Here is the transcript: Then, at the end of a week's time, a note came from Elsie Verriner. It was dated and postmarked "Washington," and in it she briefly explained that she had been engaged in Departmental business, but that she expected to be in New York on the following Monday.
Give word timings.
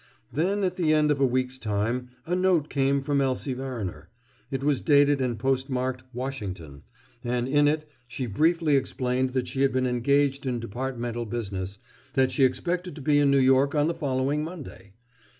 Then, 0.33 0.63
at 0.63 0.77
the 0.77 0.93
end 0.93 1.11
of 1.11 1.19
a 1.21 1.27
week's 1.27 1.59
time, 1.59 2.09
a 2.25 2.35
note 2.35 2.69
came 2.71 3.03
from 3.03 3.21
Elsie 3.21 3.53
Verriner. 3.53 4.09
It 4.49 4.63
was 4.63 4.81
dated 4.81 5.21
and 5.21 5.37
postmarked 5.37 6.03
"Washington," 6.11 6.81
and 7.23 7.47
in 7.47 7.67
it 7.67 7.87
she 8.07 8.25
briefly 8.25 8.75
explained 8.75 9.29
that 9.33 9.47
she 9.47 9.61
had 9.61 9.71
been 9.71 9.85
engaged 9.85 10.47
in 10.47 10.59
Departmental 10.59 11.27
business, 11.27 11.77
but 12.13 12.21
that 12.23 12.31
she 12.31 12.43
expected 12.45 12.95
to 12.95 13.01
be 13.03 13.19
in 13.19 13.29
New 13.29 13.37
York 13.37 13.75
on 13.75 13.87
the 13.87 13.93
following 13.93 14.43
Monday. 14.43 14.93